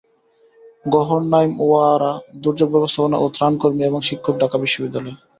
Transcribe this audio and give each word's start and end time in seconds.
গওহর 0.85 1.21
নঈম 1.33 1.51
ওয়ারা 1.61 2.11
দুর্যোগ 2.41 2.69
ব্যবস্থাপনা 2.71 3.17
ও 3.19 3.35
ত্রাণকর্মী 3.35 3.81
এবং 3.85 3.99
শিক্ষক, 4.09 4.35
ঢাকা 4.41 4.57
বিশ্ববিদ্যালয়। 4.57 5.15